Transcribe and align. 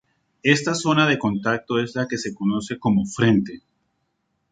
Esta 0.41 0.73
zona 0.73 1.05
de 1.05 1.19
contacto 1.19 1.79
es 1.79 1.93
la 1.93 2.07
que 2.07 2.17
se 2.17 2.33
conoce 2.33 2.79
como 2.79 3.05
frente. 3.05 3.61